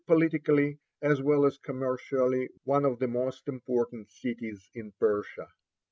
[0.01, 5.47] in 8i politically, as well as commercially, one of the most important cities in Persia.